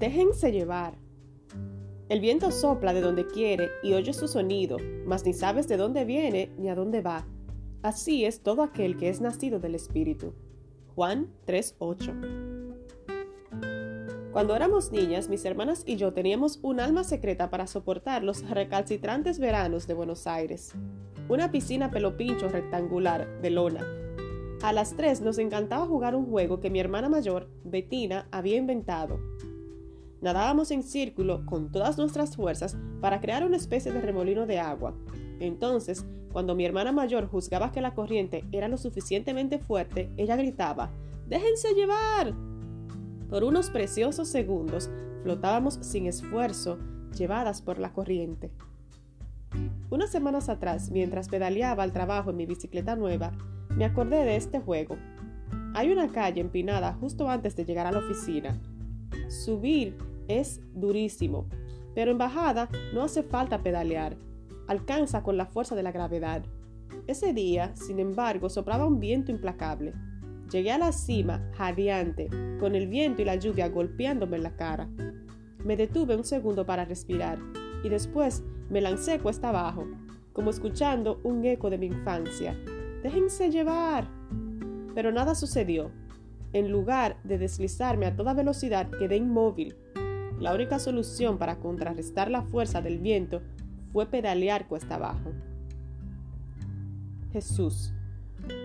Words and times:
Déjense 0.00 0.50
llevar. 0.50 0.94
El 2.08 2.20
viento 2.20 2.50
sopla 2.50 2.94
de 2.94 3.02
donde 3.02 3.26
quiere 3.26 3.68
y 3.82 3.92
oye 3.92 4.14
su 4.14 4.28
sonido, 4.28 4.78
mas 5.04 5.26
ni 5.26 5.34
sabes 5.34 5.68
de 5.68 5.76
dónde 5.76 6.06
viene 6.06 6.50
ni 6.56 6.70
a 6.70 6.74
dónde 6.74 7.02
va. 7.02 7.26
Así 7.82 8.24
es 8.24 8.40
todo 8.40 8.62
aquel 8.62 8.96
que 8.96 9.10
es 9.10 9.20
nacido 9.20 9.60
del 9.60 9.74
Espíritu. 9.74 10.32
Juan 10.94 11.28
3:8 11.46 12.14
Cuando 14.32 14.56
éramos 14.56 14.90
niñas, 14.90 15.28
mis 15.28 15.44
hermanas 15.44 15.82
y 15.84 15.96
yo 15.96 16.14
teníamos 16.14 16.60
un 16.62 16.80
alma 16.80 17.04
secreta 17.04 17.50
para 17.50 17.66
soportar 17.66 18.24
los 18.24 18.48
recalcitrantes 18.48 19.38
veranos 19.38 19.86
de 19.86 19.92
Buenos 19.92 20.26
Aires. 20.26 20.72
Una 21.28 21.50
piscina 21.50 21.90
pelopincho 21.90 22.48
rectangular 22.48 23.42
de 23.42 23.50
lona. 23.50 23.84
A 24.62 24.72
las 24.72 24.96
tres 24.96 25.20
nos 25.20 25.36
encantaba 25.36 25.84
jugar 25.84 26.14
un 26.14 26.24
juego 26.24 26.58
que 26.58 26.70
mi 26.70 26.80
hermana 26.80 27.10
mayor, 27.10 27.50
Bettina, 27.64 28.28
había 28.30 28.56
inventado. 28.56 29.20
Nadábamos 30.20 30.70
en 30.70 30.82
círculo 30.82 31.46
con 31.46 31.72
todas 31.72 31.96
nuestras 31.96 32.36
fuerzas 32.36 32.76
para 33.00 33.20
crear 33.20 33.44
una 33.44 33.56
especie 33.56 33.92
de 33.92 34.00
remolino 34.00 34.46
de 34.46 34.58
agua. 34.58 34.94
Entonces, 35.40 36.04
cuando 36.32 36.54
mi 36.54 36.64
hermana 36.64 36.92
mayor 36.92 37.26
juzgaba 37.26 37.72
que 37.72 37.80
la 37.80 37.94
corriente 37.94 38.44
era 38.52 38.68
lo 38.68 38.76
suficientemente 38.76 39.58
fuerte, 39.58 40.12
ella 40.16 40.36
gritaba, 40.36 40.90
¡Déjense 41.28 41.74
llevar! 41.74 42.34
Por 43.28 43.44
unos 43.44 43.70
preciosos 43.70 44.28
segundos 44.28 44.90
flotábamos 45.22 45.78
sin 45.80 46.06
esfuerzo, 46.06 46.78
llevadas 47.16 47.62
por 47.62 47.78
la 47.78 47.92
corriente. 47.92 48.50
Unas 49.90 50.10
semanas 50.10 50.48
atrás, 50.48 50.90
mientras 50.90 51.28
pedaleaba 51.28 51.82
al 51.82 51.92
trabajo 51.92 52.30
en 52.30 52.36
mi 52.36 52.46
bicicleta 52.46 52.94
nueva, 52.94 53.32
me 53.70 53.84
acordé 53.84 54.24
de 54.24 54.36
este 54.36 54.60
juego. 54.60 54.96
Hay 55.74 55.90
una 55.90 56.08
calle 56.08 56.40
empinada 56.40 56.94
justo 56.94 57.28
antes 57.28 57.56
de 57.56 57.64
llegar 57.64 57.86
a 57.86 57.92
la 57.92 57.98
oficina. 57.98 58.60
Subir 59.28 59.96
es 60.38 60.60
durísimo, 60.74 61.46
pero 61.94 62.10
en 62.10 62.18
bajada 62.18 62.68
no 62.94 63.02
hace 63.02 63.22
falta 63.22 63.62
pedalear. 63.62 64.16
Alcanza 64.68 65.22
con 65.22 65.36
la 65.36 65.46
fuerza 65.46 65.74
de 65.74 65.82
la 65.82 65.92
gravedad. 65.92 66.44
Ese 67.06 67.32
día, 67.32 67.74
sin 67.74 67.98
embargo, 67.98 68.48
soplaba 68.48 68.86
un 68.86 69.00
viento 69.00 69.32
implacable. 69.32 69.94
Llegué 70.50 70.72
a 70.72 70.78
la 70.78 70.92
cima, 70.92 71.50
jadeante, 71.56 72.28
con 72.58 72.74
el 72.74 72.88
viento 72.88 73.22
y 73.22 73.24
la 73.24 73.36
lluvia 73.36 73.68
golpeándome 73.68 74.36
en 74.36 74.42
la 74.42 74.56
cara. 74.56 74.88
Me 75.64 75.76
detuve 75.76 76.16
un 76.16 76.24
segundo 76.24 76.66
para 76.66 76.84
respirar 76.84 77.38
y 77.84 77.88
después 77.88 78.42
me 78.68 78.80
lancé 78.80 79.18
cuesta 79.18 79.48
abajo, 79.48 79.86
como 80.32 80.50
escuchando 80.50 81.20
un 81.24 81.44
eco 81.44 81.70
de 81.70 81.78
mi 81.78 81.86
infancia. 81.86 82.56
Déjense 83.02 83.50
llevar. 83.50 84.08
Pero 84.94 85.12
nada 85.12 85.34
sucedió. 85.34 85.90
En 86.52 86.70
lugar 86.70 87.16
de 87.24 87.38
deslizarme 87.38 88.06
a 88.06 88.16
toda 88.16 88.34
velocidad, 88.34 88.90
quedé 88.98 89.16
inmóvil. 89.16 89.76
La 90.40 90.54
única 90.54 90.78
solución 90.78 91.38
para 91.38 91.60
contrarrestar 91.60 92.30
la 92.30 92.42
fuerza 92.42 92.82
del 92.82 92.98
viento 92.98 93.42
fue 93.92 94.06
pedalear 94.06 94.66
cuesta 94.66 94.96
abajo. 94.96 95.32
Jesús, 97.32 97.92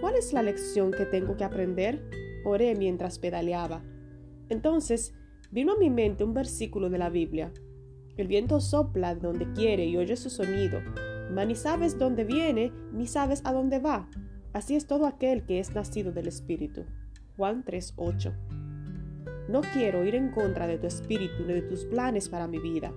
¿Cuál 0.00 0.16
es 0.16 0.32
la 0.32 0.42
lección 0.42 0.92
que 0.92 1.06
tengo 1.06 1.36
que 1.36 1.44
aprender? 1.44 2.02
Oré 2.44 2.74
mientras 2.74 3.18
pedaleaba. 3.18 3.82
Entonces 4.48 5.14
vino 5.50 5.72
a 5.72 5.78
mi 5.78 5.90
mente 5.90 6.24
un 6.24 6.34
versículo 6.34 6.90
de 6.90 6.98
la 6.98 7.10
Biblia. 7.10 7.52
El 8.16 8.28
viento 8.28 8.60
sopla 8.60 9.14
donde 9.14 9.52
quiere 9.52 9.86
y 9.86 9.96
oye 9.96 10.16
su 10.16 10.30
sonido, 10.30 10.80
mas 11.32 11.46
ni 11.46 11.54
sabes 11.54 11.98
dónde 11.98 12.24
viene 12.24 12.72
ni 12.92 13.06
sabes 13.06 13.42
a 13.44 13.52
dónde 13.52 13.78
va. 13.78 14.08
Así 14.52 14.76
es 14.76 14.86
todo 14.86 15.06
aquel 15.06 15.44
que 15.44 15.58
es 15.58 15.74
nacido 15.74 16.12
del 16.12 16.28
Espíritu. 16.28 16.84
Juan 17.36 17.64
3:8. 17.64 18.53
No 19.48 19.60
quiero 19.60 20.04
ir 20.04 20.14
en 20.14 20.30
contra 20.30 20.66
de 20.66 20.78
tu 20.78 20.86
espíritu 20.86 21.44
ni 21.46 21.52
de 21.52 21.62
tus 21.62 21.84
planes 21.84 22.28
para 22.28 22.48
mi 22.48 22.58
vida. 22.58 22.92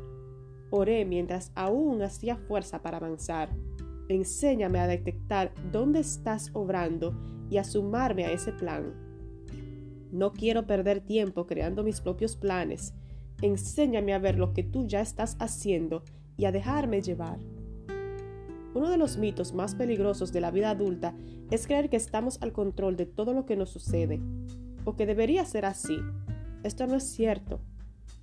Oré 0.70 1.06
mientras 1.06 1.52
aún 1.56 2.02
hacía 2.02 2.38
fuerza 2.38 2.82
para 2.82 2.98
avanzar. 2.98 3.50
Enséñame 4.10 4.80
a 4.80 4.88
detectar 4.88 5.54
dónde 5.72 6.00
estás 6.00 6.50
obrando 6.54 7.14
y 7.50 7.58
a 7.58 7.64
sumarme 7.64 8.26
a 8.26 8.32
ese 8.32 8.54
plan. 8.54 8.94
No 10.12 10.32
quiero 10.32 10.66
perder 10.66 11.02
tiempo 11.02 11.48
creando 11.48 11.84
mis 11.84 12.00
propios 12.00 12.38
planes. 12.38 12.94
Enséñame 13.42 14.14
a 14.14 14.20
ver 14.20 14.38
lo 14.38 14.54
que 14.54 14.64
tú 14.64 14.88
ya 14.88 15.02
estás 15.02 15.36
haciendo 15.40 16.04
y 16.38 16.46
a 16.46 16.52
dejarme 16.52 17.02
llevar. 17.02 17.40
Uno 18.74 18.90
de 18.90 18.98
los 18.98 19.18
mitos 19.18 19.54
más 19.54 19.76
peligrosos 19.76 20.32
de 20.32 20.42
la 20.42 20.52
vida 20.52 20.70
adulta 20.70 21.16
es 21.52 21.68
creer 21.68 21.90
que 21.90 21.98
estamos 21.98 22.38
al 22.42 22.54
control 22.54 22.96
de 22.96 23.06
todo 23.06 23.34
lo 23.34 23.46
que 23.46 23.56
nos 23.56 23.70
sucede, 23.70 24.22
o 24.86 24.96
que 24.96 25.06
debería 25.06 25.44
ser 25.46 25.66
así. 25.66 26.00
Esto 26.68 26.86
no 26.86 26.96
es 26.96 27.04
cierto. 27.04 27.62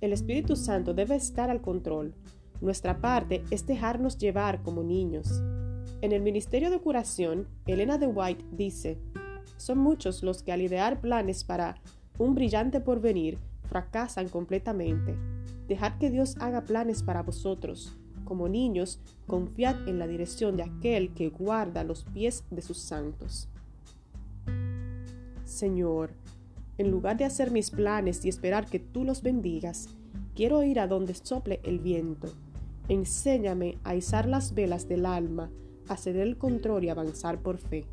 El 0.01 0.13
Espíritu 0.13 0.55
Santo 0.55 0.93
debe 0.93 1.15
estar 1.15 1.49
al 1.49 1.61
control. 1.61 2.13
Nuestra 2.61 3.01
parte 3.01 3.43
es 3.49 3.65
dejarnos 3.65 4.19
llevar 4.19 4.61
como 4.61 4.83
niños. 4.83 5.41
En 6.01 6.11
el 6.11 6.21
Ministerio 6.21 6.69
de 6.69 6.79
Curación, 6.79 7.47
Elena 7.65 7.97
de 7.97 8.05
White 8.05 8.45
dice, 8.51 8.99
son 9.57 9.79
muchos 9.79 10.21
los 10.21 10.43
que 10.43 10.51
al 10.51 10.61
idear 10.61 11.01
planes 11.01 11.43
para 11.43 11.81
un 12.19 12.35
brillante 12.35 12.81
porvenir 12.81 13.39
fracasan 13.67 14.29
completamente. 14.29 15.17
Dejad 15.67 15.97
que 15.97 16.11
Dios 16.11 16.35
haga 16.39 16.65
planes 16.65 17.01
para 17.01 17.23
vosotros. 17.23 17.97
Como 18.25 18.47
niños, 18.47 18.99
confiad 19.25 19.87
en 19.87 19.97
la 19.97 20.05
dirección 20.05 20.55
de 20.55 20.65
aquel 20.65 21.15
que 21.15 21.29
guarda 21.29 21.83
los 21.83 22.03
pies 22.03 22.43
de 22.51 22.61
sus 22.61 22.77
santos. 22.77 23.49
Señor, 25.45 26.11
en 26.77 26.91
lugar 26.91 27.17
de 27.17 27.25
hacer 27.25 27.51
mis 27.51 27.71
planes 27.71 28.25
y 28.25 28.29
esperar 28.29 28.65
que 28.65 28.79
tú 28.79 29.03
los 29.03 29.21
bendigas, 29.21 29.89
quiero 30.35 30.63
ir 30.63 30.79
a 30.79 30.87
donde 30.87 31.13
sople 31.13 31.59
el 31.63 31.79
viento. 31.79 32.27
Enséñame 32.89 33.77
a 33.83 33.95
izar 33.95 34.27
las 34.27 34.53
velas 34.53 34.87
del 34.87 35.05
alma 35.05 35.49
a 35.87 35.97
ceder 35.97 36.27
el 36.27 36.37
control 36.37 36.83
y 36.83 36.89
avanzar 36.89 37.39
por 37.39 37.57
fe. 37.57 37.85